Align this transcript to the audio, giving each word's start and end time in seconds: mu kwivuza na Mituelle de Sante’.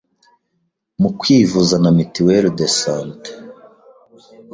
mu 1.01 1.09
kwivuza 1.19 1.75
na 1.83 1.89
Mituelle 1.97 2.49
de 2.57 2.67
Sante’. 2.79 3.31